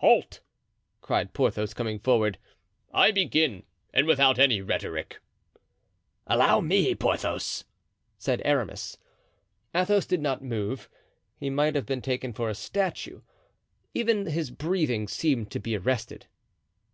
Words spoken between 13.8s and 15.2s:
Even his breathing